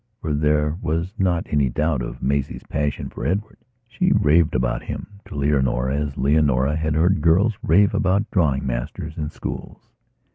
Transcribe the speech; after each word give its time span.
For 0.19 0.33
there 0.33 0.79
was 0.81 1.13
not 1.19 1.45
any 1.51 1.69
doubt 1.69 2.01
of 2.01 2.23
Maisie's 2.23 2.63
passion 2.63 3.07
for 3.11 3.23
Edward. 3.23 3.57
She 3.87 4.11
raved 4.11 4.55
about 4.55 4.81
him 4.81 5.19
to 5.25 5.35
Leonora 5.35 5.95
as 5.95 6.17
Leonora 6.17 6.75
had 6.75 6.95
heard 6.95 7.21
girls 7.21 7.55
rave 7.61 7.93
about 7.93 8.31
drawing 8.31 8.65
masters 8.65 9.15
in 9.19 9.29
schools. 9.29 9.91